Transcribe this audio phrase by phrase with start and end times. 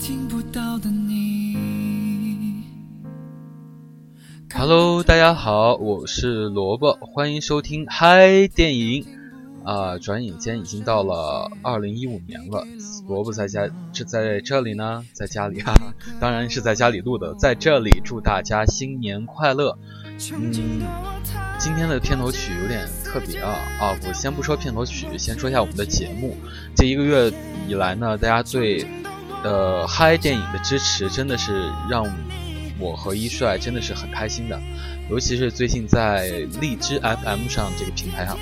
[0.00, 1.54] 听不到的你。
[4.54, 9.06] Hello，大家好，我是萝卜，欢迎收听嗨电影。
[9.62, 12.66] 啊、转眼间已经到了二零一五年了，
[13.06, 19.76] 萝卜在家，这在这里呢，在家里哈、哈，当然是在家里录的，在这里祝大家新年快乐。
[20.32, 20.50] 嗯，
[21.58, 23.94] 今天的片头曲有点特别啊啊！
[24.08, 26.34] 我先不说片头曲，先说一下我们的节目。
[26.74, 27.30] 这一个月
[27.68, 28.86] 以来呢，大家对
[29.42, 32.06] 呃嗨电影的支持真的是让
[32.78, 34.60] 我和一帅真的是很开心的，
[35.10, 36.28] 尤其是最近在
[36.60, 38.38] 荔枝 FM 上这个平台上，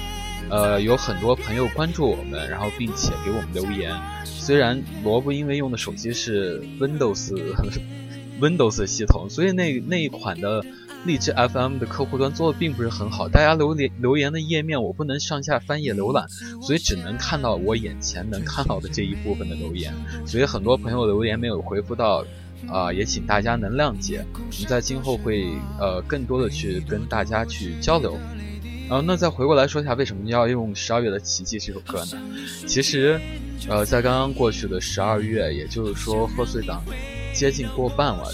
[0.48, 3.92] 呃，有很多朋友关注我们，然后并且给我们留言。
[4.24, 7.32] 虽然萝卜因为用的手机是 Windows
[8.41, 10.64] Windows 系统，所以那那一款的
[11.04, 16.27] 荔枝 FM 的客户端做的并不是很好，大家留言留言的页面我不能上下翻页浏览，
[16.62, 19.92] 所以只能看到我眼前能看到的这一部分的留言，
[20.26, 22.24] 所以很多朋友留言没有回复到。
[22.69, 25.46] 啊、也请大家能谅解，我们在今后会
[25.78, 28.19] 呃更多的去跟大家去交流。
[28.91, 32.20] 呃，那再回过来说一下，为什么要用《十二月的奇迹》这首歌呢？
[32.66, 33.19] 其实，
[33.69, 36.82] 呃，在刚刚过去的十二月，也就是说贺岁档
[37.32, 38.24] 接近过半了，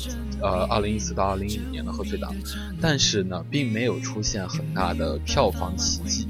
[0.45, 2.31] 呃，二零一四到二零一五年的贺岁档，
[2.79, 6.29] 但是呢，并没有出现很大的票房奇迹。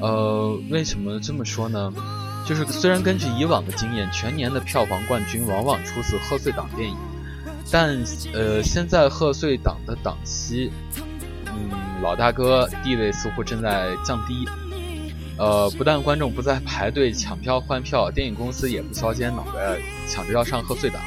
[0.00, 1.92] 呃，为什么这么说呢？
[2.44, 6.96] 就是虽然根据以往的经验，全年的票房冠军往往出自贺岁档电影。
[7.70, 7.96] 但
[8.34, 10.72] 呃，现在贺岁档的档期，
[11.46, 14.44] 嗯，老大哥地位似乎正在降低。
[15.38, 21.00] 呃，不但观众不再排队抢票换票，电影公司也不削尖脑袋抢着要上贺岁档。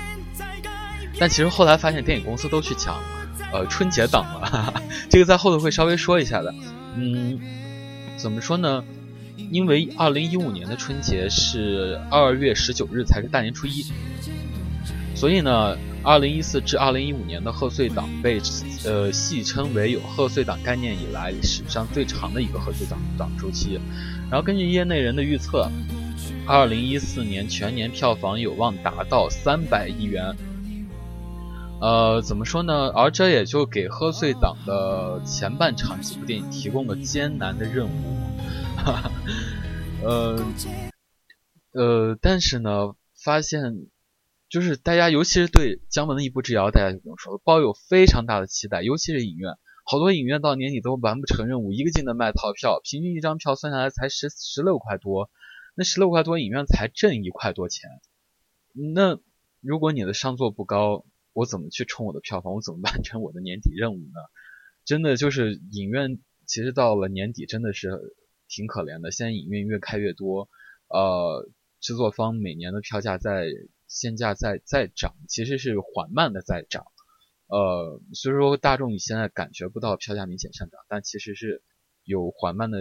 [1.20, 3.02] 但其实后来发现，电影公司都去抢
[3.52, 6.54] 呃春节档了，哈 哈这个在后头会稍微说一下的。
[6.96, 7.40] 嗯，
[8.18, 8.84] 怎么说呢？
[9.52, 13.86] 因为二零一五年的春节是二月十九日才是大年初一，
[15.16, 15.78] 所以呢。
[16.08, 18.40] 二零一四至二零一五年的贺岁档被
[18.86, 23.80] 呃戏称为有贺岁档概念以来史上最长的一个贺岁档档周期。
[24.30, 25.68] 然后根据业内人的预测，
[26.46, 30.36] 二零一四年全年票房有望达到三百亿元。
[31.82, 32.90] 呃，怎么说呢？
[32.90, 37.92] 而这也就给贺岁档的前半场几部电影提供了艰难的任务。
[38.78, 39.12] 哈哈，
[40.04, 40.46] 呃
[41.74, 43.88] 呃，但是呢，发现。
[44.48, 48.84] 就是大家，尤其是对姜文的一步之遥，大家就不用说了，抱有非常大的期待。
[48.84, 55.32] 尤其是影院，好多影院到年底都完不成任务，一个劲的卖套票，平均一张票算下来才十十六块多，
[55.76, 57.90] 那十六块多，影院才挣一块多钱。
[58.72, 59.18] 那
[59.62, 61.04] 如果你的上座不高，
[61.36, 62.56] 我怎么去冲我的票房？
[62.56, 64.20] 我怎么完成我的年底任务呢？
[64.86, 67.92] 真的就是影院，其实到了年底真的是
[68.48, 69.12] 挺可怜的。
[69.12, 70.50] 现在影院越开越多，
[70.88, 71.48] 呃，
[71.80, 73.46] 制作方每年的票价在。
[73.88, 76.88] 现价在在涨，其实是缓慢的在涨，
[77.48, 81.62] 呃，所以说大众你现在感觉不到票价明显上涨，但其实是
[82.04, 82.80] 有缓慢的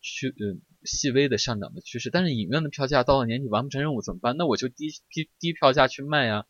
[0.00, 2.08] 趋呃细微的上涨的趋势。
[2.08, 4.36] 但是影院的票价到了年底完不成任务怎么办？
[4.36, 6.46] 那我就低低低票价去卖呀。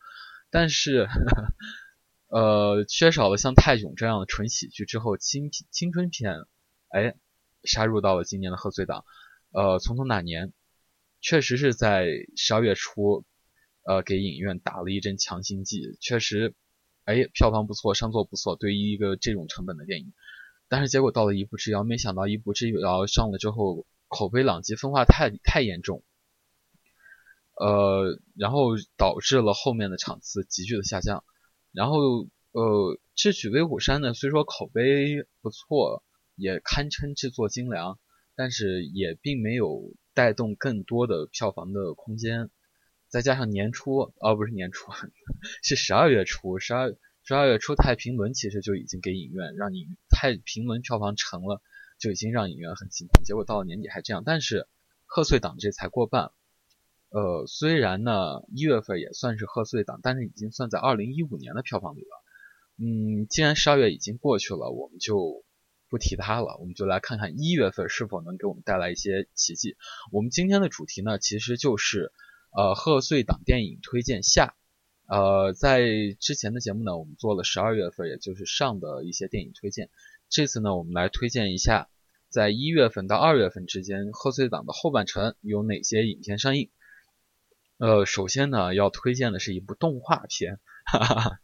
[0.55, 1.09] 但是，
[2.29, 6.45] 呃，缺少了像泰囧这样的纯喜剧之后，青青春片，
[6.87, 7.13] 哎，
[7.65, 9.03] 杀入到了今年的贺岁档。
[9.51, 10.53] 呃，匆匆那年，
[11.19, 12.07] 确实是在
[12.37, 13.25] 十二月初。
[13.83, 16.55] 呃，给影院打了一针强心剂，确实，
[17.03, 20.13] 哎，票房不错，上座不错，对于一个这种成本的电影，
[20.69, 26.01] 但是结果到了一步之遥，没想到一步之遥上了之后，口碑两极分化太太严重，
[27.55, 31.23] 呃，然后导致了后面的场次急剧的下降，
[31.71, 36.03] 然后呃，智取威虎山呢，虽说口碑不错，
[36.35, 37.99] 也堪称制作精良，
[38.35, 42.49] 但是也并没有带动更多的票房的空间。
[43.07, 44.91] 再加上年初，哦，不是年初，
[45.63, 51.61] 是十二月初，十二十二月初，《太平轮》其实就已经给影院让影《太平轮》票房成了，
[51.99, 53.23] 就已经让影院很心疼。
[53.23, 54.67] 结果到了年底还这样，但是
[55.05, 56.31] 贺岁档这才过半，
[57.15, 62.23] 呃，虽然呢一月份也算是贺岁档，但是已经算在二零一五年的票房里了。
[62.77, 65.45] 嗯，既然十二月已经过去了，我们就
[65.89, 69.77] 不提它了，我们就来看看一月份是否能给我们带来一些奇迹。
[70.11, 72.11] 我们今天的主题呢，其实就是。
[72.57, 74.55] 呃，贺岁档电影推荐下，
[75.09, 75.81] 呃，在
[76.21, 79.89] 之前的节目呢，我们做了十二月份，也就是上的一些电影推荐。
[80.29, 81.89] 这次呢，我们来推荐一下，
[82.29, 86.69] 在一月份到二月份之间，贺岁档的后半程有哪些影片上映。
[87.77, 91.39] 呃，首先呢，要推荐的是一部动画片，哈哈哈，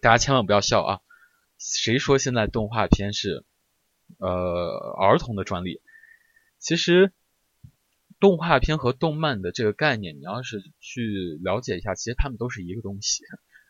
[0.00, 1.00] 大家千万不要笑啊！
[1.58, 3.44] 谁说现在动画片是
[4.18, 4.28] 呃
[4.98, 5.80] 儿童的专利？
[6.58, 7.12] 其实
[8.18, 13.22] 动画片和动漫的这个概念，你要是去了解一下，其实他们都是一个东西，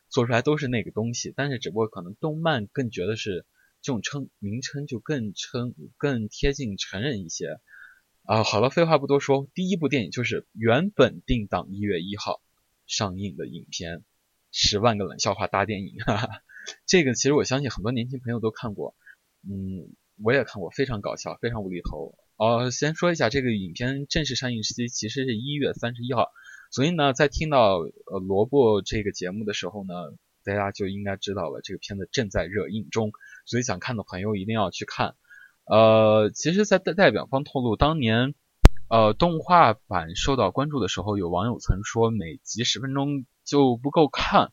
[0.08, 3.44] 做出来都是那个东西，但是只不过可能动漫更觉得是
[3.82, 7.60] 这种称名称就更称更贴近成人一些。
[8.24, 12.40] 啊，好了，废话不多说，第一部电影就是原本定档一月一号
[12.86, 13.98] 上映的影片
[14.50, 15.96] 《十万个冷笑话大电影》。
[16.06, 16.42] 哈哈，
[16.86, 18.96] 这个其实我相信很多年轻朋友都看过，
[19.46, 19.92] 嗯，
[20.22, 22.14] 我也看过，非常搞笑，非常无厘头。
[22.36, 26.30] 哦，先说一下这个影片正式上映时期其实是一月三十一号，
[26.70, 29.92] 所以呢，在听到呃萝卜这个节目的时候呢，
[30.44, 33.12] 大家就应该知道了这个片子正在热映中，
[33.44, 35.14] 所以想看的朋友一定要去看。
[35.66, 38.34] 呃，其实，在代代表方透露，当年，
[38.90, 44.52] 呃，动画版受到关注的时候，有网友曾说每集十分钟就不够看，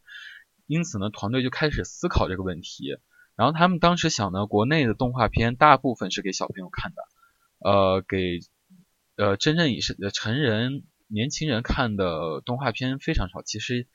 [0.68, 2.98] 因此呢，团队就开始思考这个问题。
[3.36, 7.02] 然后他们当时想呢，国内的动画片大部分是给小朋友看的，
[7.60, 8.40] 呃，给
[9.18, 13.42] 呃真正以是成人年轻人看的动画片非常少。
[13.42, 13.86] 其实，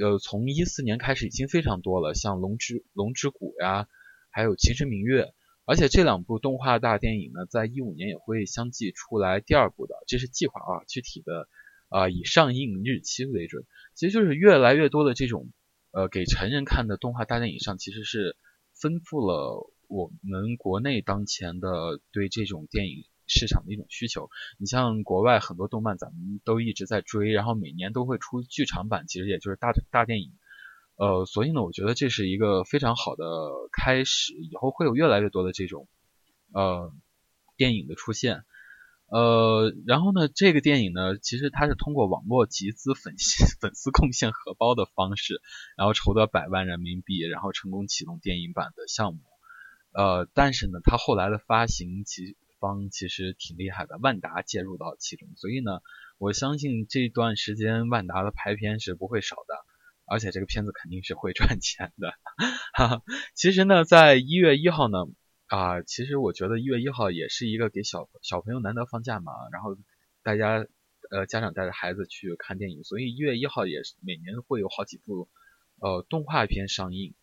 [0.00, 3.88] 呃，从一四年开始已经非常多了，像《龙之龙之谷》呀，
[4.30, 5.24] 还有《秦时明月》。
[5.68, 11.46] 而且这两部动画大电影呢，在一五年也会相继出来第二部的，这是计划啊，具体的
[11.90, 13.66] 啊以上映日期为准。
[13.94, 15.52] 其实就是越来越多的这种
[15.90, 18.34] 呃给成人看的动画大电影上，其实是
[18.72, 24.30] 丰富了我们国内当前的对这种电影市场的一种需求。
[24.56, 30.32] 你像国外很多动漫，咱们都一直在追，然后每年都会出剧场版，其实也就是大大电影。
[30.98, 33.24] 呃，所以呢，我觉得这是一个非常好的
[33.72, 35.86] 开始，以后会有越来越多的这种
[36.52, 36.92] 呃
[37.56, 38.42] 电影的出现。
[39.06, 45.40] 呃，然后呢，这个电影呢，其实它是通过网络集资粉丝 粉丝贡献荷包的方式，
[45.76, 49.20] 然后筹得百万人民币，然后成功启动电影版的项目。
[49.92, 55.80] 呃，但是呢，它后来的发行其方其实挺厉害的，万达介入到其中，所以呢，
[56.18, 59.54] 我相信这段时间万达的排片是不会少的。
[60.08, 62.12] 而且这个片子肯定是会赚钱的，
[62.72, 63.02] 哈哈。
[63.34, 64.98] 其实呢，在一月一号呢，
[65.46, 69.76] 啊，其实我觉得一月一号也是一个给小小朋友难得放假嘛，然后
[70.22, 70.66] 大家
[71.10, 75.28] 呃家长带着孩子去看电影，所以一月一号也是每年会有好几部
[75.80, 77.14] 呃动画片上映。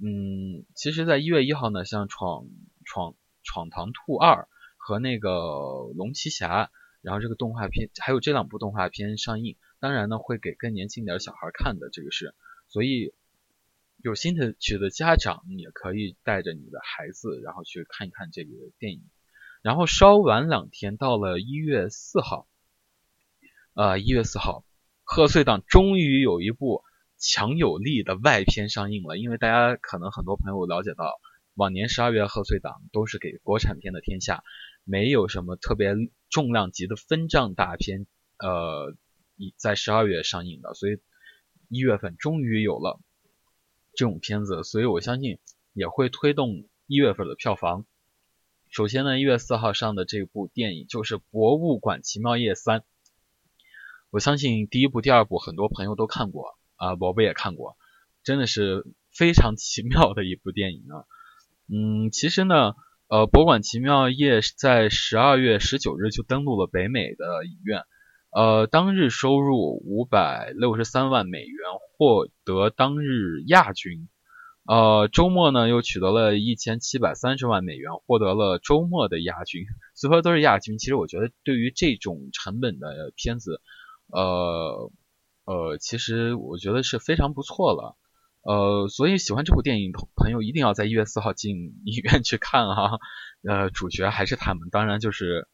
[0.00, 2.46] 嗯，其实，在一月一号呢，像闯
[2.84, 4.46] 闯闯唐兔二
[4.76, 6.70] 和那个龙骑侠，
[7.02, 9.56] 然后这个动画片还有这两部动画片上映。
[9.80, 12.34] 当然呢，会给更年轻点的小孩看的，这个是，
[12.66, 13.14] 所以
[14.02, 19.02] 有兴趣的家长也可以带着你的孩子，然后去看一看这个电影。
[19.62, 22.48] 然后稍晚两天，到了一月四号，
[23.74, 24.64] 呃，一月四号，
[25.04, 26.82] 贺岁档终于有一部
[27.16, 29.16] 强有力的外片上映了。
[29.16, 31.20] 因为大家可能很多朋友了解到，
[31.54, 34.42] 往年十二月贺岁档都是给国产片的天下，
[34.82, 35.94] 没有什么特别
[36.30, 38.06] 重量级的分账大片，
[38.38, 38.96] 呃。
[39.38, 40.98] 一在十二月上映的，所以
[41.68, 43.00] 一月份终于有了
[43.94, 45.38] 这种片子，所以我相信
[45.72, 47.86] 也会推动一月份的票房。
[48.68, 52.80] 首先呢，一月四号上的这部电影就是《博物馆奇妙夜三》，
[54.10, 57.78] 我相信第一部、第二部很多朋友都看过啊，宝贝也看过，
[58.22, 61.06] 真的是非常奇妙的一部电影啊。
[61.68, 62.74] 嗯，其实呢，
[63.06, 67.84] 呃，《博物馆奇妙夜》在十二月十九日就登陆了北美的影院。
[68.30, 71.58] 呃，当日收入五百六十三万美元，
[71.96, 74.06] 获得当日亚军。
[74.66, 79.64] 呃，周末呢又取得了一千七百三十万美元，获得了周末的亚军。
[79.94, 83.62] 所说都是亚军，其实我觉得对于这种成本的片子，
[84.08, 84.92] 呃
[85.46, 87.96] 呃，其实我觉得是非常不错了。
[88.42, 91.56] 呃，所以喜欢这部电影朋朋友一定要在一月四号进
[91.86, 92.98] 影院去看哈。
[93.42, 95.48] 呃，主角还是他们，当然就是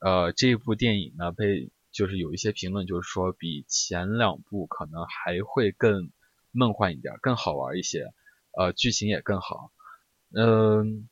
[0.00, 1.70] 呃这部电影呢被。
[1.92, 6.10] 就是有一些评论，就是说比前两部可能还会更
[6.52, 8.12] 梦幻一点，更好玩一些，
[8.56, 9.72] 呃，剧情也更好，
[10.32, 11.08] 嗯，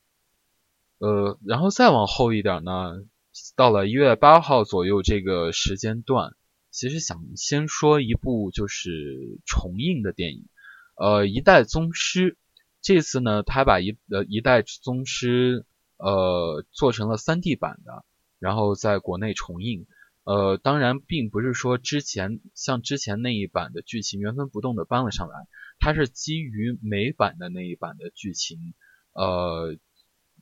[0.98, 3.02] 呃，然后再往后一点呢，
[3.56, 6.36] 到了一月八号左右这个时间段，
[6.70, 10.46] 其实想先说一部就是重映的电影，
[10.96, 12.36] 呃，一代宗师，
[12.80, 15.66] 这次呢，他把一呃一代宗师
[15.96, 18.04] 呃做成了三 D 版的，
[18.38, 19.86] 然后在国内重映。
[20.28, 25.34] 呃，当然，并不是说之前像之前那一版的剧情原封不动的搬了上来，
[25.78, 28.58] 它是基于美版的那一版的剧情，
[29.14, 29.74] 呃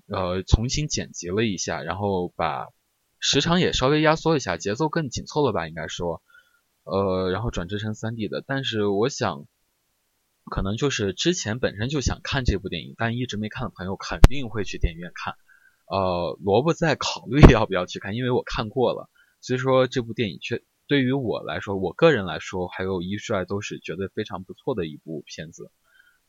[0.08, 2.66] 呃，重新剪辑了一下，然后把
[3.20, 6.20] 时长也稍微压缩一下，节奏更紧凑了吧，应该说，
[6.82, 8.42] 呃，然后转制成 3D 的。
[8.44, 9.46] 但是我想，
[10.50, 15.36] 可能就是之前本身就想看这部电影，但一直没看的朋友肯定会去电影院看。
[15.86, 19.08] 呃，萝卜在考虑要不要去看，因为我看过了，
[19.46, 25.70] 所以说这部电影却对于我来说，我个人来说，还有一帅都是觉得非常不错的一部片子。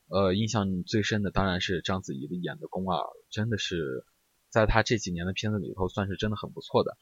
[0.07, 2.99] 呃，印象最深的当然是章子怡的演的《宫二》，
[3.31, 4.05] 真的是
[4.49, 6.95] 在她这几年的片子里头算是真的很不错的。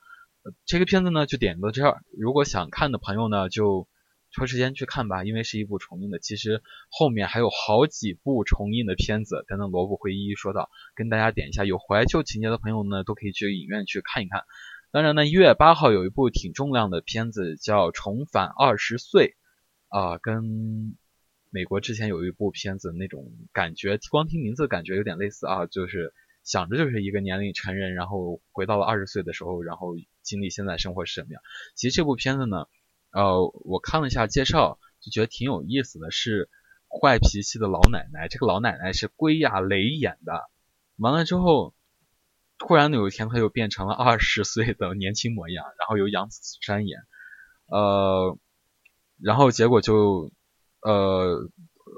[0.65, 3.89] 这个片子呢就点到这儿，如果想看的朋友呢就。
[4.31, 6.19] 抽时间去看吧，因为是一部重映的。
[6.19, 11.63] 其实后面还有好几部重映的片子，等等萝卜会一一说到，跟大家点一下。
[11.63, 14.41] 有怀旧情节的朋友呢，都可以去影院去看一看。
[14.95, 19.35] 当然呢，一月八号有一部挺重量的片子叫《重返二十岁》，
[19.99, 20.95] 啊，跟
[21.49, 26.13] 美国之前有一部片子那种感觉，光听名字感觉有点类似啊，就是
[26.45, 31.41] 想着就是一个年龄成人，然后回到了二十岁的时候，然后经历现在生活是什么样。
[31.75, 32.65] 其实这部片子呢。
[33.11, 36.09] 呃，我看了一下介绍，就觉得挺有意思的。
[36.09, 36.49] 是
[36.87, 40.49] 坏脾气的老奶奶，这个老奶奶是归亚蕾演的。
[40.95, 41.73] 完了之后，
[42.57, 46.99] 突然有一天，他又变成了二十岁的年轻模样，然后由杨子姗演。
[47.67, 48.37] 呃，
[49.21, 50.31] 然后结果就
[50.81, 51.49] 呃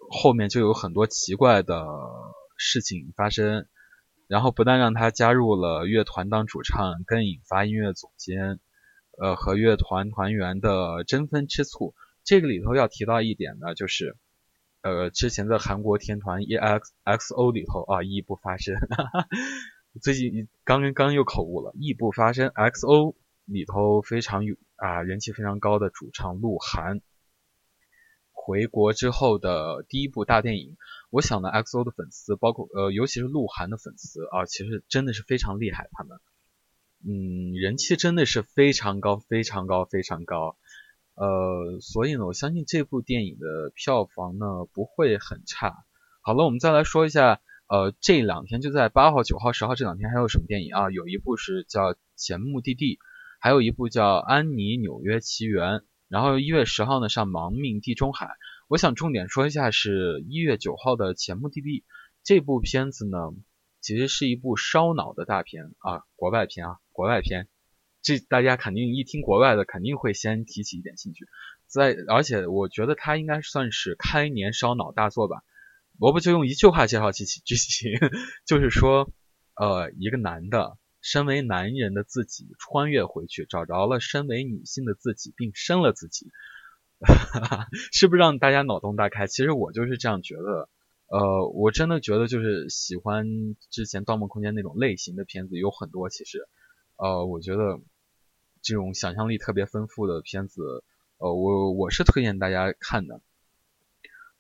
[0.10, 1.86] 后面就有很多奇怪的
[2.58, 3.68] 事情发生，
[4.28, 8.60] 然后不但让他加入了乐团当主唱，更引发音乐总监。
[9.20, 14.16] 呃，和乐团团员的争分吃醋，这个里头要提到一点呢，就是，
[14.84, 19.28] 呃，之前的韩国天团 EXO 里头啊，一不发声，哈哈，
[20.02, 27.02] 最近刚刚又口误了，异不发生，XO 里头非常有啊人气非常高的主唱鹿晗，
[28.32, 30.78] 回国之后的第一部大电影，
[31.10, 36.20] 我想呢，XO 的粉丝，包括呃，尤其是鹿晗的粉丝啊，其实真的是非常厉害，他们。
[37.06, 40.58] 嗯，人气真的是非常高，非常高，非常高。
[41.16, 45.86] 呃，所以呢，我相信这部电影的票房呢不会很差。
[46.22, 50.90] 好了，我们再来说一下，呃，这两天就在八号、九号、十号这两天还有什么电影啊？
[50.90, 52.96] 有一部是叫《前目的地》，
[53.40, 55.80] 还有一部叫《安妮纽约奇缘》。
[56.08, 58.26] 然后一月十号呢上《亡命地中海》。
[58.70, 61.82] 我想重点说一下是一月九号的《前目的地》
[62.24, 63.18] 这部片子呢。
[63.80, 67.48] 其实是一部烧脑的大片啊，国外片啊，国外片，
[68.02, 71.26] 这大家肯定一听国外的，肯定会先提起一点兴趣。
[71.68, 75.44] 在而且我觉得它应该算是开年烧脑大作吧。
[76.00, 77.92] 萝卜就用一句话介绍剧情，剧情
[78.46, 79.12] 就是说，
[79.56, 86.28] 呃，一个男的，身为男人的自己穿越回去，找着了身为女性的自己，并生了自己，
[87.94, 89.28] 是不是让大家脑洞大开？
[89.28, 90.70] 其实我就是这样觉得。
[91.10, 96.50] 呃，我真的觉得就是喜欢之前《盗梦空间》那种类型的片子有很多，其实，
[96.98, 97.80] 呃，我觉得
[98.62, 100.84] 这种想象力特别丰富的片子，
[101.18, 103.22] 呃，我我是推荐大家看的，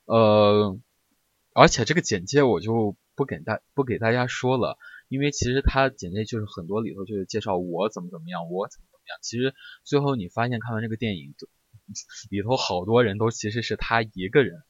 [0.03, 0.77] 呃，
[1.59, 11.33] 而且这个简介我就不给大不给大家说了，因为其实它简介就是很多里头就是介绍我怎么怎么样，我怎么怎么样，其实最后你发现看完这个电影
[12.29, 14.61] 里头好多人都其实是他一个人。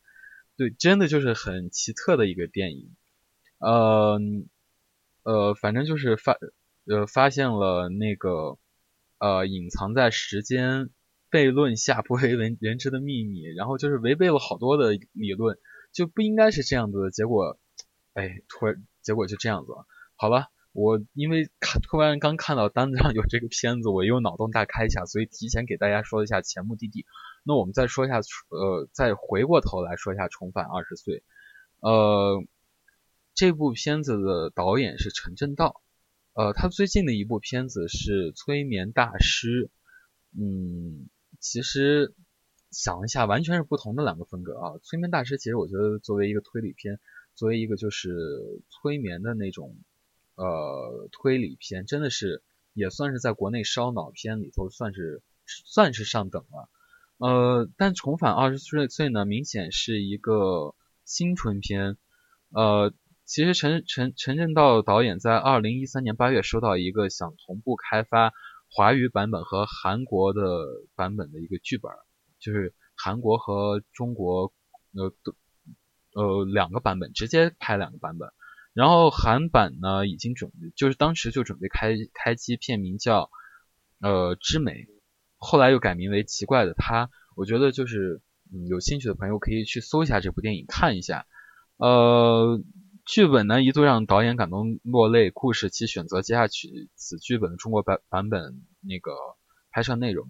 [0.56, 2.96] 对，真的就是很奇特的一个电影，
[3.60, 4.18] 呃，
[5.24, 6.38] 呃，反正就是发，
[6.86, 8.58] 呃，发现了那个，
[9.20, 10.90] 呃，隐藏在时间
[11.30, 12.30] 悖论下不为
[12.62, 15.60] 人知的秘密，然后就是违背了好多的理论，
[15.98, 17.58] 就不应该是这样子的结果，
[18.14, 19.88] 哎，突然结果就这样子了。
[20.16, 27.08] 好了，我因为看突然刚看到单子上有这个片子，我又脑洞大开一下，所以提前给大家说一下前目的地。
[27.44, 31.16] 那我们再说一下，呃，再回过头来说一下《重返二十岁》。
[31.80, 32.46] 呃，
[33.34, 35.82] 这部片子的导演是陈正道，
[36.34, 39.64] 呃，他最近的一部片子是《催眠大师》。
[40.40, 42.14] 嗯，其实
[42.72, 44.70] 想一下，完全是不同的两个风格啊。
[44.80, 47.00] 《催眠大师》其实我觉得作为一个推理片，
[47.36, 49.76] 作为一个就是催眠的那种
[50.36, 52.44] 呃推理片，真的是
[52.74, 56.70] 也算是在国内烧脑片里头算是算是上等了。
[57.18, 61.98] 呃，但重返二十岁岁呢，明显是一个新春片。
[62.50, 62.94] 呃，
[63.26, 68.34] 其实陈陈陈正道导演在二零一三年八月收到一个想同步开发
[68.70, 70.42] 华语版本和韩国的
[70.96, 71.92] 版本的一个剧本，
[72.40, 74.54] 就是韩国和中国
[74.94, 75.14] 呃
[76.14, 78.30] 呃两个版本直接拍两个版本。
[78.74, 83.32] 然后韩版呢已经准，就是当时就准备开开机，片名叫
[84.00, 84.88] 呃之美。
[85.38, 88.22] 后来又改名为奇怪的他，我觉得就是
[88.54, 91.26] 嗯有兴趣的朋友可以去搜一下这部电影看一下。
[91.78, 92.62] 呃，
[93.06, 99.12] 剧本呢一度让导演感动落泪，故事其选择接下去此剧本的中国版版本那个
[99.72, 100.28] 拍摄内容。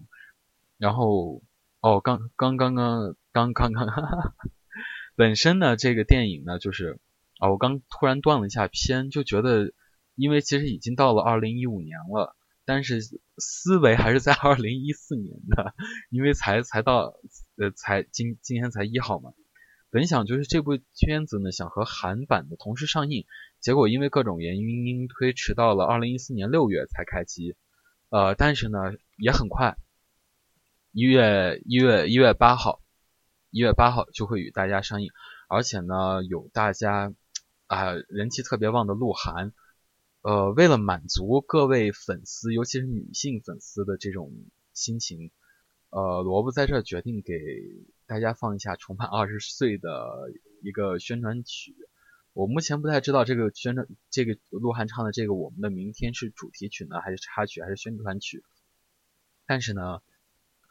[0.78, 1.42] 然后
[1.80, 4.34] 哦刚刚刚刚刚刚刚哈哈
[5.14, 6.98] 本身呢，这个电影呢，就是
[7.38, 9.72] 啊，我刚突然断了一下片，就觉得，
[10.16, 13.00] 因为其实已经到了二零一五年了，但是
[13.36, 15.74] 思维还是在二零一四年的，
[16.10, 17.14] 因为才才到
[17.56, 19.32] 呃才今今天才一号嘛。
[19.90, 23.24] 本想就是这部片子呢，想和韩版的同时上映，
[23.60, 27.54] 结果因为各种原因推迟到了二零一四年六月才开机。
[28.10, 28.78] 呃，但是呢，
[29.16, 29.76] 也很快，
[30.92, 32.80] 一月一月一月八号，
[33.50, 35.10] 一月八号就会与大家上映，
[35.48, 37.12] 而且呢，有大家
[37.66, 39.52] 啊人气特别旺的鹿晗，
[40.22, 44.32] 呃，为了满足各位粉丝，尤其是女性粉丝的这种
[44.72, 45.30] 心情，
[45.90, 47.34] 呃，萝卜在这决定给
[48.06, 51.76] 大家放一下重返二十岁的一个宣传曲。
[52.32, 58.42] 我目前不太知道这个宣传，这个鹿晗唱的这个《我们的明天》是主题曲呢，还是插曲，还是宣传曲？
[59.44, 60.00] 但是呢，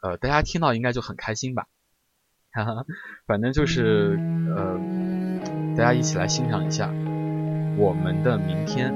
[0.00, 1.66] 呃，大家听到应该就很开心吧？
[2.52, 2.86] 哈哈，
[3.26, 4.18] 反正就是
[4.56, 4.78] 呃，
[5.76, 6.88] 大家一起来欣赏一下
[7.76, 8.92] 《我们的明天》。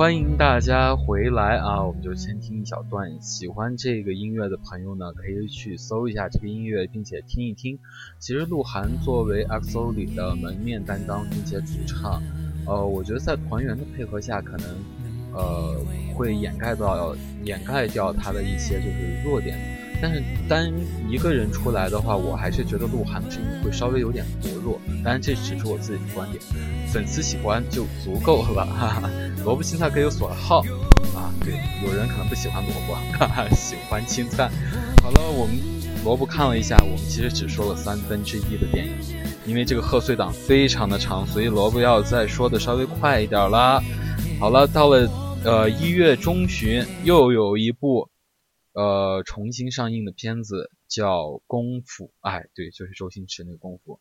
[0.00, 1.84] 欢迎大家回来啊！
[1.84, 3.20] 我们就先听一小段。
[3.20, 7.78] 喜欢这个音乐的朋友呢，可以去搜一下这个音乐，并且听一听。
[8.18, 12.22] 其实鹿晗作为 XO 里的门面担当，并且主唱，
[12.66, 14.68] 呃，我觉得在团员的配合下，可能
[15.34, 15.76] 呃
[16.14, 19.58] 会掩盖到掩盖掉他的一些就是弱点。
[20.02, 20.72] 但是单
[21.08, 24.80] 一个人出来的话，我还是觉得鹿晗的声音会稍微有点薄弱。
[25.04, 26.42] 当然这只是我自己的观点，
[26.92, 28.64] 粉丝喜欢就足够了。
[28.64, 29.10] 哈哈，
[29.44, 30.60] 萝卜青菜各有所好
[31.14, 31.28] 啊。
[31.44, 34.50] 对，有人可能不喜欢萝卜，哈哈，喜欢青菜。
[35.02, 35.56] 好了，我们
[36.02, 38.92] 萝卜看了一下，我们其实只说了三分之一的电影，
[39.46, 43.82] 因为这个贺岁档非常的长，所以萝卜要再说的稍微快一点啦。
[44.38, 45.10] 好了，到了
[45.44, 48.08] 呃一月中旬，又有一部。
[48.72, 53.94] 呃，重新上映的片子叫《功夫》，哎，对，就是周星驰那个《功夫》。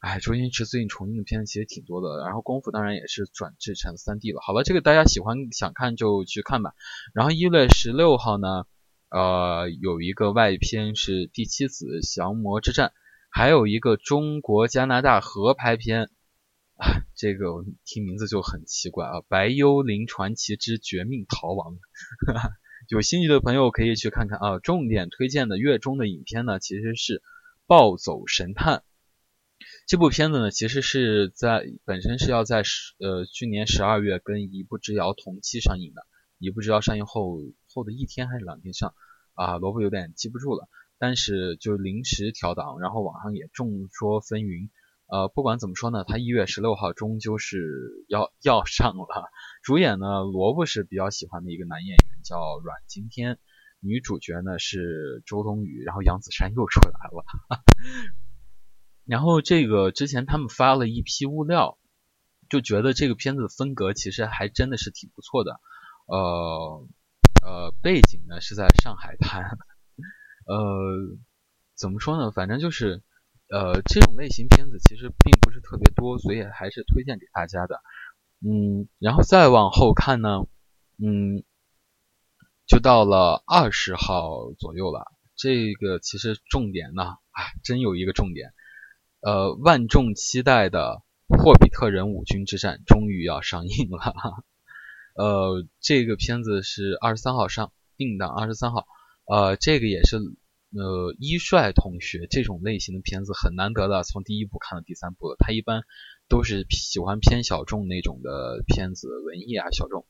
[0.00, 4.42] 哎，周星驰最近重映的片子其实挺多的，然后《功夫》当然也是转制成 3D 了。
[4.42, 6.74] 好了，这个大家喜欢想看就去看吧。
[7.14, 8.66] 然后一月十六号呢，
[9.08, 12.88] 呃，有一个外片是《第七子降魔之战》，
[13.30, 16.10] 还有一个中国加拿大合拍片，
[16.76, 21.78] 啊这个听名字就很奇怪啊，《白幽灵传奇之绝命逃亡》。
[22.88, 24.58] 有兴趣的朋友可以去看看啊。
[24.58, 27.18] 重点推荐的月中的影片呢，其实是
[27.66, 28.78] 《暴走神探》
[29.86, 36.02] 这部片子呢，其实是在本身是要在十呃去年十二月跟《一步之遥》同期上映的，
[36.38, 37.38] 《一步之遥》上映后
[37.72, 38.94] 后的一天还是两天上
[39.34, 40.68] 啊，萝卜有点记不住了，
[40.98, 44.68] 但是就临时调档，然后网上也众说纷纭。
[45.06, 49.30] 呃，不管怎么说呢，他一月十六号终究是要要上了。
[49.62, 53.38] 主演呢，萝卜是比较喜欢的一个男演员，叫阮经天。
[53.80, 57.24] 女主角呢是周冬雨，然后杨子姗又出来了。
[59.04, 61.76] 然后这个之前他们发了一批物料，
[62.48, 65.60] 就觉得这个片子的风格其实还真的是挺不错的。
[66.06, 66.88] 呃
[67.44, 69.58] 呃，背景呢是在上海滩。
[70.48, 71.18] 呃，
[71.74, 72.30] 怎么说呢？
[72.30, 73.02] 反正就是。
[73.54, 77.80] 呃，这种类型片子其实并不是特别多，所以还是推荐给大家的。
[78.40, 80.48] 嗯，然后再往后看呢，
[80.98, 81.44] 嗯，
[82.66, 85.06] 就到了二十号左右了。
[85.36, 88.52] 这个其实重点呢，哎，真有一个重点。
[89.20, 94.14] 呃，万众期待的霍比特人五军之战终于要上映了。
[95.14, 98.88] 呃，这个片子是二十三号上，定档二十三号。
[99.26, 100.18] 呃，这个也是
[100.76, 105.36] 呃一帅同学这种类型的片子很难得的，从第一部看到第三部了。
[105.38, 105.82] 他一般
[106.28, 110.04] 都是喜欢偏小众那种的片子，文艺啊小众。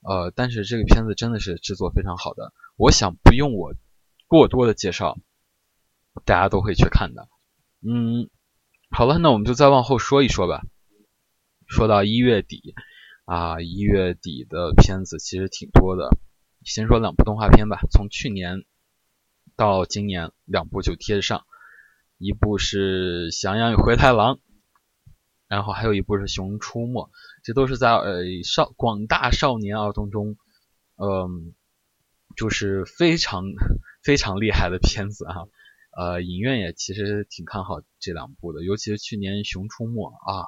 [0.00, 3.74] 呃，但是这个片子真的是制作非常好的，我想不用我
[4.26, 5.18] 过多的介绍，
[6.24, 7.28] 大家都会去看的。
[7.80, 8.30] 嗯，
[8.90, 10.62] 好了，那我们就再往后说一说吧。
[11.66, 12.74] 说到一月底
[13.24, 16.16] 啊，一月底的片子其实挺多的。
[16.64, 18.64] 先说两部动画片吧，从去年
[19.58, 21.44] 到今年两部就贴上，
[22.16, 24.36] 一部是《翔阳与灰太狼》。
[25.48, 27.06] 然后还有一部是《熊出没》，
[27.42, 30.36] 这都是在呃少广大少年儿童中，
[30.94, 31.54] 嗯，
[32.36, 33.46] 就是非常
[34.04, 35.34] 非常厉害的片子啊。
[35.96, 40.46] 呃，影院也其实挺看好这两部的，尤其是去年《熊出没》啊，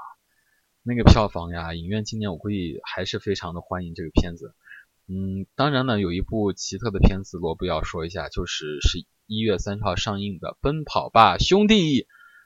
[0.85, 4.55] 那个票房呀，影院今年我估计还是非常的欢迎这个片子。
[5.11, 12.03] 嗯，当然呢，有一部奇特的片子，罗布要说一下，就是是一月三十号上映的《奔跑吧兄弟》。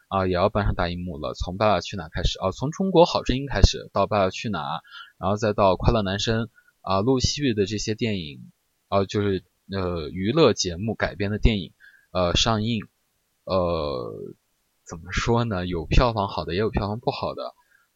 [0.09, 1.35] 啊，也要搬上大荧幕了。
[1.35, 4.77] 从《爸爸去哪儿》开始，啊，从《中国好声音》开始，到《爸爸去哪儿》，
[5.19, 6.45] 然后再到《快乐男生》
[6.83, 8.53] 啊，陆续的这些电影，
[8.89, 11.73] 啊，就是呃娱乐节目改编的电影，
[12.13, 12.87] 呃上映，
[13.45, 14.15] 呃
[14.87, 15.67] 怎么说呢？
[15.67, 17.53] 有票房好的，也有票房不好的。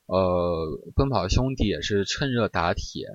[0.07, 3.07] 呃，《奔跑兄弟》也是趁热打铁，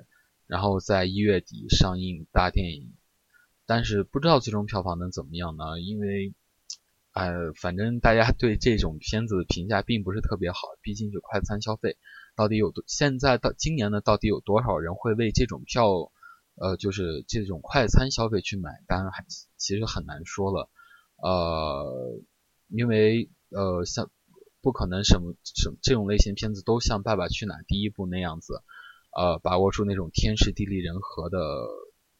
[0.46, 2.92] 然后在一月底上映大电影，
[3.66, 5.80] 但是不知道最终票房能怎么样呢？
[5.80, 6.34] 因为。
[7.16, 11.96] 呃，反正大家对这种片子的评价并不是特别好，毕竟是快餐消费。
[12.34, 12.82] 到底有多？
[12.88, 16.10] 现在到今年呢，到底有多少人会为这种票，
[16.56, 19.12] 呃，就是这种快餐消费去买单？
[19.12, 19.24] 还
[19.56, 20.68] 其实很难说了。
[21.22, 22.20] 呃，
[22.66, 24.10] 因为呃，像
[24.60, 28.60] 不可能什么什这种类型片子都像《爸爸去哪儿》第一部那样子，
[29.16, 31.38] 呃，把握住那种天时地利人和的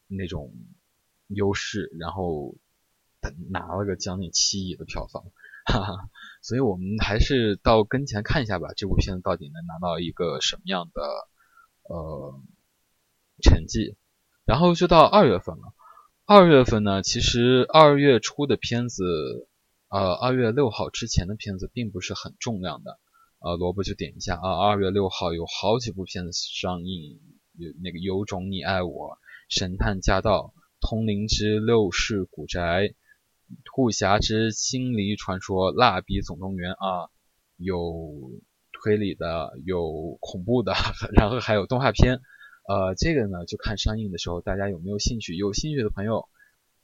[0.07, 0.53] 那种
[1.27, 2.55] 优势，然后。
[3.49, 5.23] 拿了个将近七亿的票房，
[5.65, 6.09] 哈哈，
[6.43, 11.01] 所以我们还是到跟前看一下吧，这部片子到底能拿到一个什么样的
[11.89, 12.39] 呃
[13.41, 13.95] 成绩？
[14.45, 15.73] 然后就到二月份了，
[16.27, 19.49] 二月份呢，其实二月初的片子，
[19.89, 22.99] 呃，二月六号之前的片子并不是很重量的，
[23.39, 27.19] 呃，萝卜就点一下啊，二月六号有好几部片子上映，
[27.57, 29.17] 有那个有种你爱我、
[29.49, 32.93] 神探驾到、通灵之六世古宅。
[33.63, 37.11] 兔侠之心理传说、蜡笔总动员啊，
[37.57, 38.31] 有
[38.71, 40.73] 推理的，有恐怖的，
[41.13, 42.21] 然后还有动画片。
[42.67, 45.35] 呃，这个呢就看上映的时候大家有没有兴趣。
[45.35, 46.27] 有兴趣的朋友，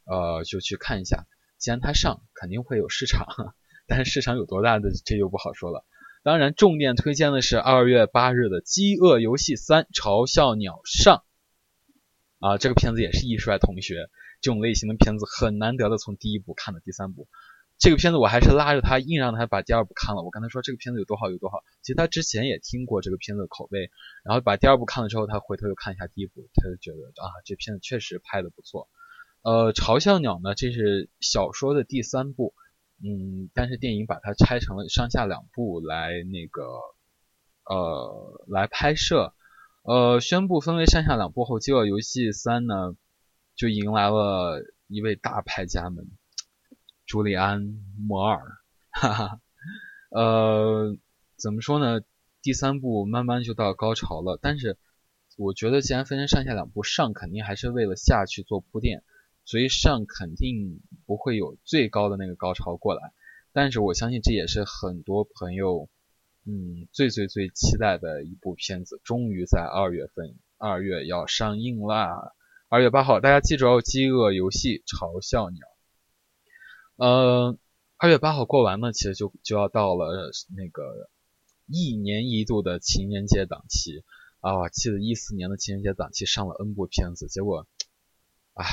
[0.05, 1.25] 呃，就去看一下。
[1.57, 3.25] 既然它上，肯定会有市场，
[3.87, 5.83] 但是市场有多大的，这就不好说了。
[6.23, 11.23] 当然，重点推荐的是二月八日的《饥饿游戏三：嘲笑鸟上》
[12.47, 14.07] 啊，这个片子也是易帅同学。
[14.39, 17.27] 这种类型的片子很难得的从第一部看到第三部，
[17.79, 20.21] 这个片子我还是拉着他硬让他把第二部看了。
[20.21, 23.89] 我跟他说这个片子有多好有多好，其实他之前也听过这个片子的口碑，
[24.23, 28.89] 然后把第二部看了之后，他回头又看一下第一部，他就觉得啊这片子确实拍的不错。
[29.41, 32.53] 呃，嘲笑鸟呢，这是小说的第三部，
[33.03, 36.63] 嗯，但是电影把它拆成了上下两部来那个
[37.65, 39.33] 呃来拍摄，
[39.83, 42.95] 呃宣布分为上下两部后，饥饿游戏三呢。
[43.53, 46.09] 就迎来了一位大牌家们，
[47.05, 47.61] 朱利安·
[47.99, 48.41] 摩尔，
[48.89, 49.41] 哈哈，
[50.09, 50.97] 呃，
[51.37, 52.01] 怎么说呢？
[52.41, 54.79] 第三部慢慢就到高潮了，但是
[55.37, 59.03] 我觉得既然分成上下两部，上肯定还是为了下去做铺垫，
[59.51, 63.11] 所以上肯定不会有最高的那个高潮过来。
[63.51, 65.89] 但是我相信这也是很多朋友，
[66.45, 72.31] 嗯，最最最期待的一部片子，终于在二月份，二月要上映啦。
[72.69, 75.67] 二月八号，大家记住哦，《饥饿游戏》嘲笑鸟。
[76.95, 77.57] 呃，
[77.97, 81.09] 二月八号过完呢，其实就就要到了那个
[81.67, 84.05] 一年一度的情人节档期
[84.39, 84.57] 啊。
[84.57, 87.67] 我记得一四年的情人节档期上了 N 部片子，结果，
[88.53, 88.65] 唉，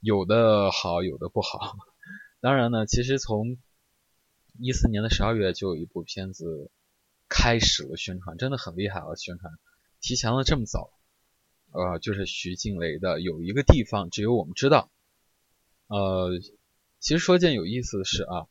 [0.00, 1.76] 有的好，有的不好。
[2.40, 3.58] 当然呢，其实从
[4.58, 6.70] 一四年的十二月就有一部片子
[7.28, 9.14] 开始了宣传，真的很厉害啊！
[9.14, 9.52] 宣传
[10.00, 10.90] 提前了这么早。
[11.72, 14.90] 呃，就是徐静蕾的有一个地方只有我们知道。
[15.86, 16.30] 呃，
[16.98, 18.48] 其实说件有意思的事啊，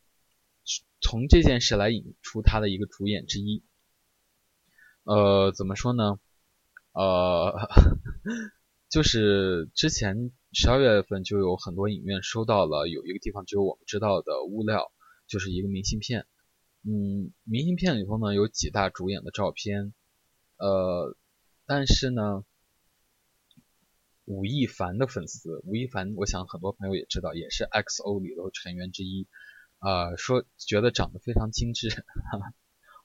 [1.01, 3.63] 从这件事来引出他的一个主演之一。
[5.03, 6.19] 呃，怎么说呢？
[6.91, 7.67] 呃，
[8.89, 14.91] 就是之前十二月份就有很多影院收到了有一个地方只有我们知道的物料，
[15.27, 16.25] 就是一个明信片。
[16.81, 19.93] 嗯，明信片里头呢有几大主演的照片，
[20.57, 21.15] 呃，
[21.65, 22.43] 但是呢，
[24.25, 29.27] 吴亦凡的粉丝，吴亦凡，我想很多朋友也知道，也是 XO 里头成员之一，
[29.77, 32.53] 啊，说觉得长得非常精致，哈 哈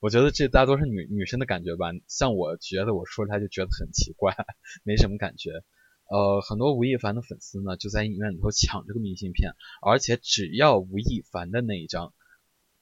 [0.01, 4.35] 我觉得这大多是女女生的感觉吧，像我觉得我说出来就觉得很奇怪，
[4.85, 5.65] 没什么感觉。
[6.09, 12.12] 呃，很多吴亦凡的粉丝呢就在影院里头抢这个明信片，而且只要吴亦凡的那一张。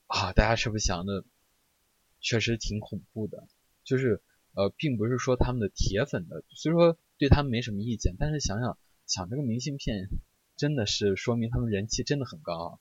[0.07, 1.25] 啊，大家是不是想的
[2.19, 3.47] 确实挺恐怖的？
[3.83, 4.21] 就是
[4.53, 10.07] 呃，并不是说他们的铁粉的，虽说对他们没什么意见，但是想想抢这个明信片，
[10.55, 12.79] 真的是说明他们人气真的很高啊。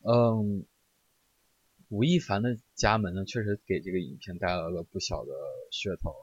[0.00, 0.64] 嗯，
[1.88, 5.32] 吴亦凡的加盟呢，确实给这个影片带来了不小的
[5.70, 6.14] 噱头。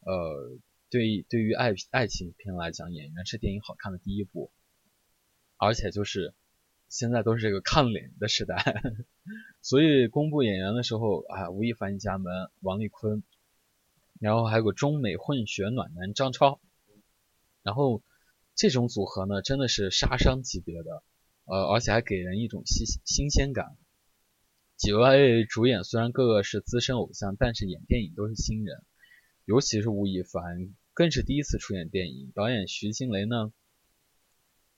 [0.00, 0.58] 呃，
[0.90, 4.50] 对对于爱爱情片来讲，演员是电影好看的第一步，
[5.56, 6.34] 而且就是。
[6.90, 8.82] 现在都是这个看脸的时代，
[9.60, 13.22] 所以公布演员的时候啊，吴亦凡加盟，王丽坤，
[14.18, 16.62] 然后还有个中美混血暖男张超，
[17.62, 18.02] 然后
[18.54, 21.02] 这种组合呢，真的是杀伤级别的，
[21.44, 23.76] 呃，而且还给人一种新新鲜感。
[24.78, 28.82] 几位主演虽然个个是资深偶像，但是演电影都是新人，
[29.48, 32.30] 尤其是吴亦凡，更是第一次出演电影。
[32.34, 33.50] 导演徐静蕾呢，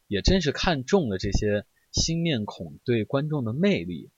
[0.06, 1.66] 也正是看中了这些。
[1.92, 4.12] 新面孔对观众的魅力，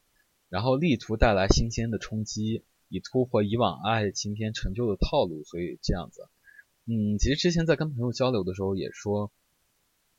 [0.51, 6.29] 然后力图带来新鲜的冲击，以突破以往爱情片成就的套路，所以这样子。
[6.85, 9.33] 嗯，其实之前在跟朋友交流的时候也说，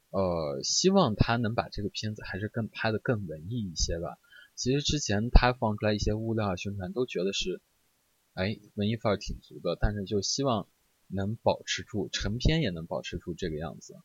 [0.10, 4.18] 呃，希望他能把这个片子还是更拍的更文艺一些吧。
[4.56, 7.62] 其实之前他放出来一些物料啊宣传都觉得是，
[8.34, 10.68] 哎，文艺范儿挺足的，但是就希望
[11.08, 13.96] 能保持住成片也能保持住这个样子。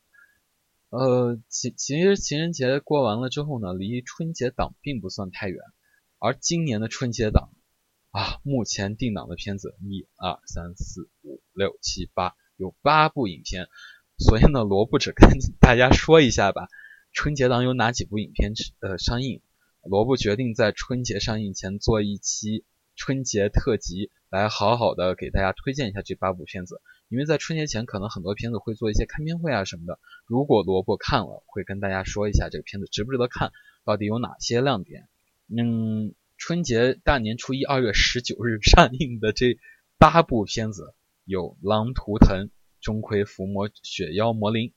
[0.90, 5.58] 呃，其其实情人节过完了之后呢，离春节档并不算太远。
[6.18, 7.50] 而今年的春节档
[8.10, 13.68] 啊，目前定档的片子一二三四五六七八，有八部影片。
[14.18, 15.28] 所以呢，罗布只跟
[15.60, 16.68] 大家说一下吧，
[17.12, 19.40] 春节档有哪几部影片呃上映？
[19.82, 22.64] 罗布决定在春节上映前做一期
[22.98, 26.82] 春节特辑，来好好的给大家推荐一下这八部片子。
[27.08, 29.98] 因为在春节前，可能很多片子会做一些开片会啊什么的。
[30.26, 33.52] 如果萝卜看了，会跟大家说一下这个片子值不值得看，
[33.84, 35.08] 到底有哪些亮点。
[35.46, 39.56] 嗯，春节大年初一，二月十九日上映的这
[39.96, 40.92] 八部片子
[41.24, 42.46] 有《狼图腾》
[42.82, 44.68] 《钟馗伏魔》《雪妖魔灵》《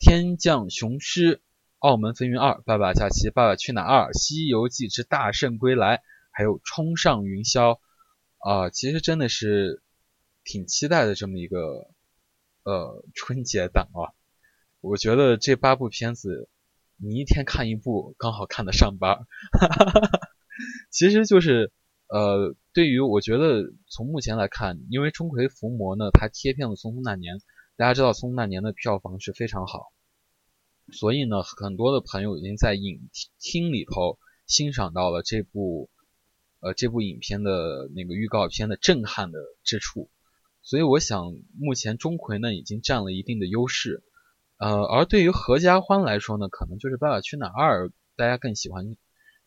[0.00, 1.36] 天降雄狮》
[1.78, 5.98] 《澳门风云二》《爸爸假期》《爸爸去哪儿二》《西游记之大圣归来》，
[6.36, 7.74] 还有《冲上云霄》
[8.38, 9.82] 啊，其实真的是。
[10.48, 11.90] 挺期待的这么一个
[12.62, 14.14] 呃春节档啊，
[14.80, 16.48] 我觉得这八部片子
[16.98, 20.20] 你一天看一部刚好看得上班，哈哈哈
[20.88, 21.72] 其实就是
[22.06, 27.38] 呃对于我觉得从目前来看，因为钟馗伏魔呢，它贴片了《匆匆那年》，
[27.74, 29.92] 大家知道《匆匆那年》的票房是非常好，
[30.92, 35.90] 所以呢很多的朋友已经在影厅里头欣赏到了这部
[36.60, 40.10] 呃这部影片的那个预告片的震撼的之处。
[40.62, 44.02] 所以我想，目前钟馗呢已经占了一定的优势，
[44.56, 48.96] 呃，而对于合家欢来说呢，可能就是《爸爸去哪儿二》，大家更喜欢，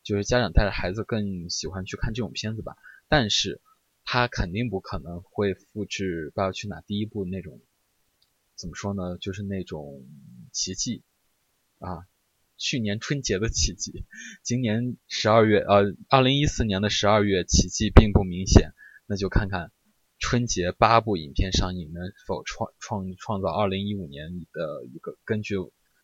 [0.02, 2.78] 就是家长带着孩子更喜欢去看这种片子吧。
[3.10, 3.60] 但是，
[4.06, 7.60] 它肯定不可能会复制《爸爸去哪儿》第一部那种，
[8.56, 9.17] 怎么说呢？
[9.17, 10.06] 就是那种
[10.54, 11.04] 奇迹
[11.80, 12.06] 啊，
[12.60, 14.06] 去年春节的奇迹，
[14.43, 18.74] 今年十二月，呃，二零一四年的十二月，奇迹并不明显，
[19.08, 19.72] 那就看看。
[20.22, 25.56] 春节八部影片上映，能否创创创造二零一五年的一个根据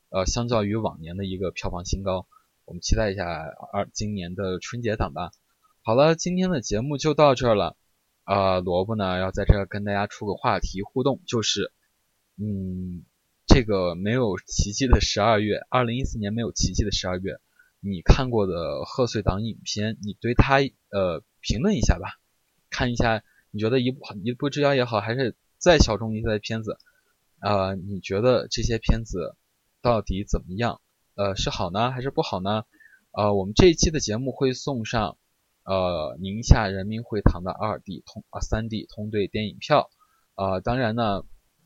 [0.10, 2.26] 呃相较于往年的一个票房新高？
[2.64, 3.26] 我们期待一下
[3.74, 5.32] 二今年的春节档吧。
[5.84, 7.76] 好了，今天的节目就到这儿了。
[8.24, 11.74] 啊，萝卜呢要在这儿跟大家出个话题互动，就是
[12.38, 13.04] 嗯，
[13.56, 17.40] 这个没有奇迹的十二月，二零一四年没有奇迹的十二月，
[17.80, 20.58] 你看过的贺岁档影片，你对它
[20.90, 22.20] 呃评论一下吧，
[22.70, 23.24] 看一下。
[23.52, 26.78] 你觉得一部一步之遥也好，还是再小众一些的片子，
[27.40, 29.38] 呃，你觉得这些片子
[29.82, 30.82] 到底怎么样？
[31.16, 32.66] 呃，是好呢，还是不好呢？
[33.12, 35.18] 呃，我们这一期的节目会送上
[35.64, 39.90] 呃宁夏人民会堂的二 D 通啊三 D 通兑电影票。
[40.36, 41.24] 呃，当然呢，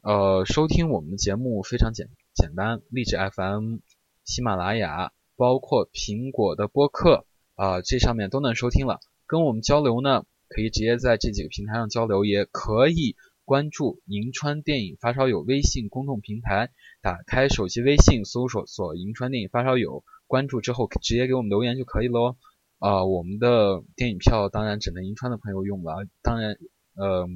[0.09, 3.77] 呃，收听我们的节目非常简简单，荔枝 FM、
[4.23, 9.01] 喜马拉雅，包括苹果的播客啊，这上面都能收听了。
[9.27, 10.25] 跟我们交流呢？
[10.47, 16.71] 可以直接在这几个平台上交流，也可以关注银川电影发烧友微信公众平台，
[17.03, 18.65] 打开手机微信搜索
[18.97, 22.35] “银川电影发烧友”，关注之后直接给我们留言就可以喽。
[22.79, 26.07] 啊，我们的电影票当然只能银川的朋友用了。
[26.23, 26.57] 当然，
[26.95, 27.27] 呃，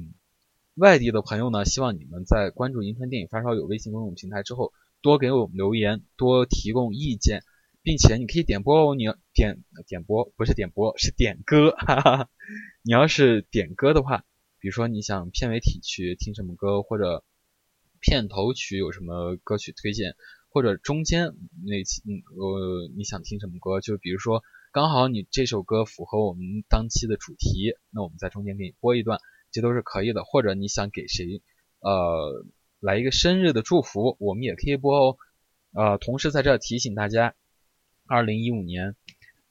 [0.74, 7.44] 外地的朋友呢，希望你们在关注银川电影发烧友微信公众平台之后，多给我们留言，多提供意见，
[7.82, 8.94] 并且你可以点播哦。
[8.96, 11.70] 你点点播不是点播，是点歌。
[11.70, 12.28] 哈哈。
[12.82, 14.24] 你要是点歌的话，
[14.58, 17.24] 比如说你想片尾曲去听什么歌，或者
[18.00, 20.16] 片头曲有什么歌曲推荐，
[20.48, 21.34] 或者中间
[21.64, 22.02] 那期
[22.36, 24.42] 呃你想听什么歌，就比如说。
[24.72, 29.20] 刚好你这首歌符合我们当期的主题，那我们在中间给你播一段，
[29.54, 30.24] 这都是可以的。
[30.24, 31.40] 或者你想给谁，
[31.80, 32.44] 呃，
[32.80, 35.16] 来一个生日的祝福，我们也可以播哦。
[35.72, 37.34] 呃，同时在这提醒大家，
[38.06, 38.96] 二零一五年，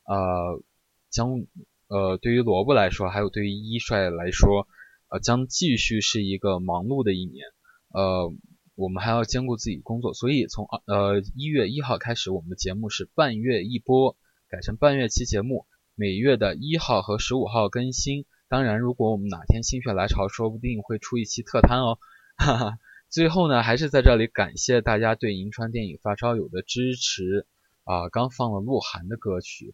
[0.06, 0.62] 呃，
[1.10, 1.46] 将
[1.88, 4.68] 呃对于萝卜来说，还有对于一帅来说，
[5.08, 7.46] 呃，将继续是一个忙碌的一年。
[7.90, 8.34] 呃，
[8.76, 14.16] 我们还要兼顾自己工作，所以从呃一月一号开始，我们的节目是半月一播。
[14.50, 18.26] 改成半月期节目，每月的一号和十五号更新。
[18.54, 21.98] 当然，如果我们哪天心血来潮，说不定会出一期特刊哦。
[22.38, 22.78] 哈哈。
[23.10, 27.48] 最后呢，还是在这里感谢大家对银川电影发烧友的支持
[27.84, 28.10] 啊！
[28.10, 29.74] 刚放了鹿晗的歌曲，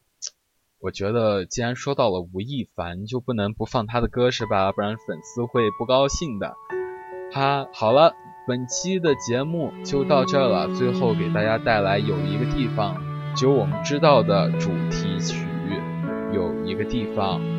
[0.80, 4.72] 我觉得既然说到了吴亦凡，就不能不放他的歌是吧？
[4.72, 6.56] 不然粉丝会不高兴的。
[7.34, 8.14] 哈，好了，
[8.48, 10.74] 本期的节目就到这了。
[10.74, 12.96] 最后给大家带来有一个地方。
[13.36, 15.46] 就我们知道的主题曲，
[16.32, 17.59] 有一个地方。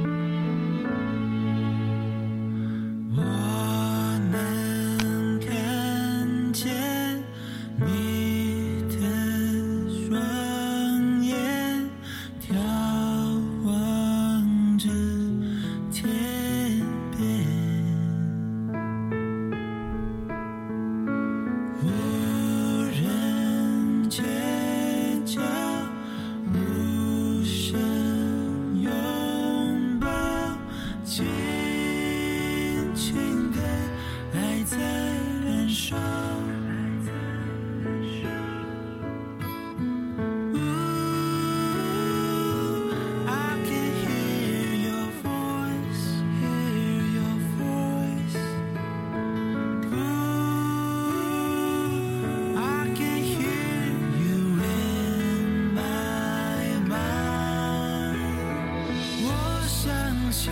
[60.41, 60.49] 起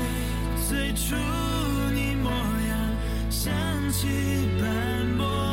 [0.69, 1.17] 最初
[1.95, 2.77] 你模样，
[3.31, 3.55] 想
[3.91, 4.07] 起
[4.61, 5.48] 斑驳。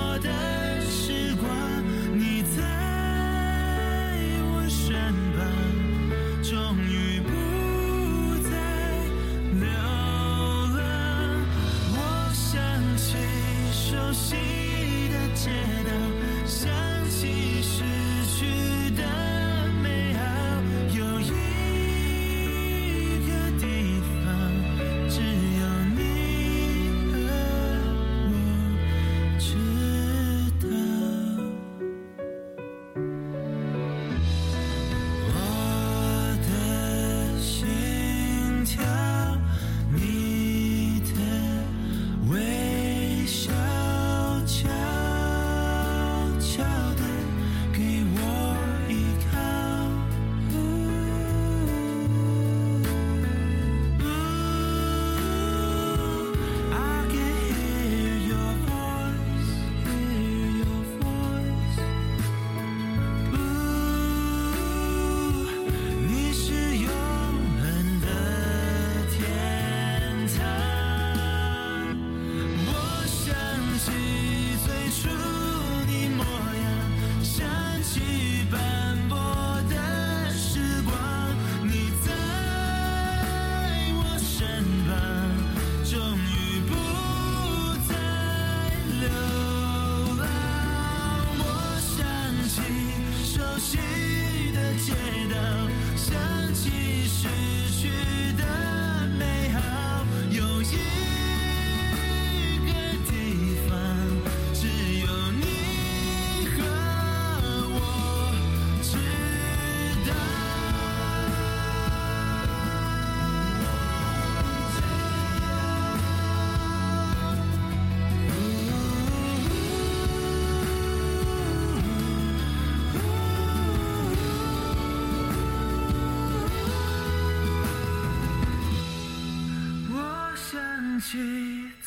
[131.07, 131.19] 起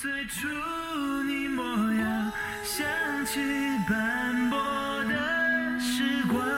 [0.00, 0.46] 最初
[1.24, 2.86] 你模样想
[3.26, 3.40] 起
[3.88, 4.56] 斑驳
[5.08, 6.57] 的时光。